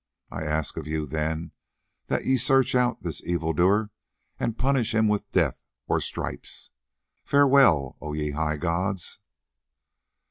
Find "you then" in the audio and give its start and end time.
0.87-1.51